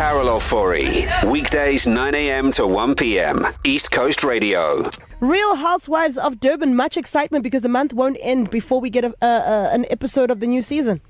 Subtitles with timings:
[0.00, 1.30] Carol Ofori.
[1.30, 2.50] Weekdays 9 a.m.
[2.52, 3.46] to 1 p.m.
[3.64, 4.82] East Coast Radio.
[5.20, 9.14] Real Housewives of Durban, much excitement because the month won't end before we get a,
[9.20, 11.02] uh, uh, an episode of the new season.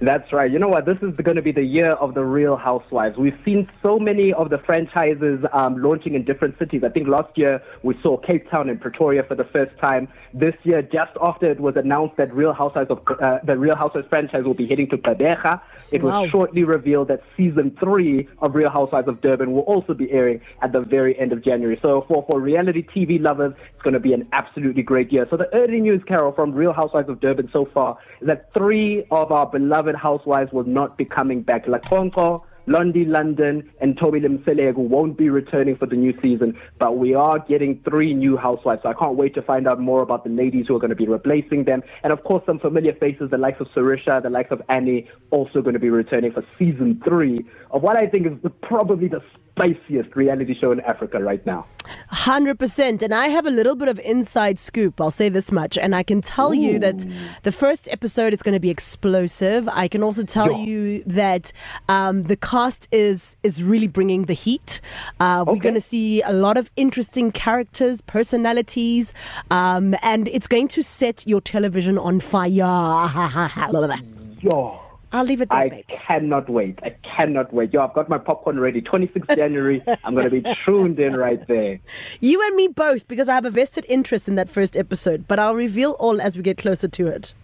[0.00, 0.50] That's right.
[0.50, 0.86] You know what?
[0.86, 3.16] This is going to be the year of the Real Housewives.
[3.16, 6.84] We've seen so many of the franchises um, launching in different cities.
[6.84, 10.08] I think last year we saw Cape Town and Pretoria for the first time.
[10.32, 14.06] This year, just after it was announced that Real Housewives of uh, the Real Housewives
[14.08, 15.60] franchise will be heading to Gqeberha,
[15.90, 16.22] it wow.
[16.22, 20.40] was shortly revealed that season three of Real Housewives of Durban will also be airing
[20.62, 21.78] at the very end of January.
[21.82, 25.26] So for, for reality TV lovers, it's going to be an absolutely great year.
[25.28, 29.04] So the early news, Carol, from Real Housewives of Durban so far is that three
[29.10, 31.66] of our beloved housewives will not be coming back.
[31.66, 37.14] LaConco, Londie London and Thobile Mseleku won't be returning for the new season, but we
[37.14, 38.82] are getting three new housewives.
[38.82, 40.96] So I can't wait to find out more about the ladies who are going to
[40.96, 41.82] be replacing them.
[42.04, 45.60] And of course, some familiar faces, the likes of Sorisha, the likes of Annie, also
[45.60, 49.22] going to be returning for season three of what I think is the, probably the
[49.50, 51.66] spiciest reality show in Africa right now.
[52.12, 53.02] 100%.
[53.02, 55.00] And I have a little bit of inside scoop.
[55.00, 55.78] I'll say this much.
[55.78, 56.60] And I can tell Ooh.
[56.60, 57.04] you that
[57.42, 59.68] the first episode is going to be explosive.
[59.68, 60.64] I can also tell yeah.
[60.64, 61.52] you that
[61.88, 64.80] um, the cast is, is really bringing the heat.
[65.20, 65.52] Uh, okay.
[65.52, 69.14] We're going to see a lot of interesting characters, personalities,
[69.50, 72.48] um, and it's going to set your television on fire.
[74.40, 74.91] Yo.
[75.12, 75.84] I'll leave it there, I babes.
[75.88, 76.78] cannot wait.
[76.82, 77.72] I cannot wait.
[77.72, 78.80] Yo, I've got my popcorn ready.
[78.80, 81.78] 26th January, I'm going to be tuned in right there.
[82.20, 85.38] You and me both, because I have a vested interest in that first episode, but
[85.38, 87.34] I'll reveal all as we get closer to it.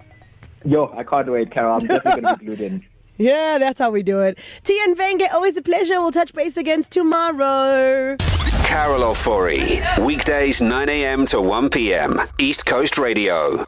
[0.65, 1.75] Yo, I can't wait, Carol.
[1.81, 2.85] I'm definitely going to be glued in.
[3.21, 4.39] Yeah, that's how we do it.
[4.63, 5.95] Tian Venge, always a pleasure.
[6.01, 8.17] We'll touch base again tomorrow.
[8.63, 11.27] Carol Ofori, weekdays 9 a.m.
[11.27, 12.21] to 1 p.m.
[12.39, 13.67] East Coast Radio.